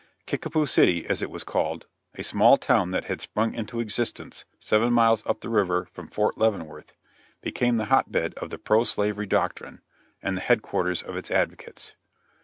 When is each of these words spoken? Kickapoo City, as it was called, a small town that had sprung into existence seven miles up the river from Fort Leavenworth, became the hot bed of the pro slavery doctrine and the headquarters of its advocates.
Kickapoo 0.25 0.65
City, 0.65 1.05
as 1.05 1.21
it 1.21 1.29
was 1.29 1.43
called, 1.43 1.85
a 2.15 2.23
small 2.23 2.57
town 2.57 2.89
that 2.89 3.05
had 3.05 3.21
sprung 3.21 3.53
into 3.53 3.79
existence 3.79 4.45
seven 4.57 4.91
miles 4.91 5.23
up 5.27 5.41
the 5.41 5.47
river 5.49 5.85
from 5.93 6.07
Fort 6.07 6.39
Leavenworth, 6.39 6.93
became 7.41 7.77
the 7.77 7.85
hot 7.93 8.11
bed 8.11 8.33
of 8.37 8.49
the 8.49 8.57
pro 8.57 8.83
slavery 8.83 9.27
doctrine 9.27 9.79
and 10.19 10.35
the 10.35 10.41
headquarters 10.41 11.03
of 11.03 11.15
its 11.15 11.29
advocates. 11.29 11.93